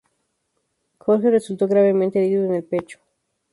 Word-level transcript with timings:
Jorge 0.97 1.29
resultó 1.29 1.67
gravemente 1.67 2.17
herido 2.25 2.43
en 2.45 2.55
el 2.55 2.63
pecho. 2.63 2.97